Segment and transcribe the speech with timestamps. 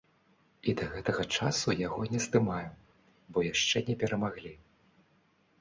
[0.71, 2.69] І да гэтага часу яго не здымаю,
[3.35, 4.53] бо яшчэ не перамаглі.